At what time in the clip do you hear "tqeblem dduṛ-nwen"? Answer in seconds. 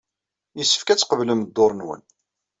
0.99-2.01